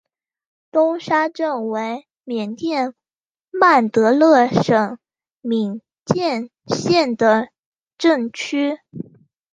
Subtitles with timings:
[0.71, 2.95] 东沙镇为缅甸
[3.51, 4.97] 曼德勒省
[5.41, 7.49] 敏建县的
[7.99, 8.79] 镇区。